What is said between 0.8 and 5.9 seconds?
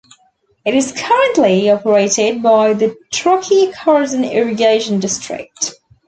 currently operated by the Truckee-Carson Irrigation District.